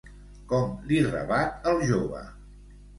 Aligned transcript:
Com 0.53 0.73
li 0.89 0.99
rebat 1.09 1.71
el 1.75 1.87
jove? 1.95 2.27